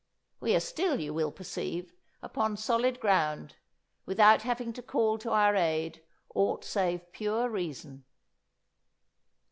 [0.39, 1.93] We are still, you will perceive,
[2.23, 3.57] upon solid ground,
[4.07, 6.01] without having to call to our aid
[6.33, 8.05] aught save pure reason."